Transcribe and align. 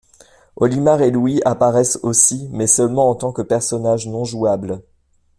Olimar 0.55 1.03
et 1.03 1.11
Louie 1.11 1.43
apparaissent 1.45 1.99
aussi 2.01 2.49
mais 2.51 2.65
seulement 2.65 3.11
en 3.11 3.13
tant 3.13 3.31
que 3.31 3.43
personnages 3.43 4.07
non-jouables. 4.07 4.81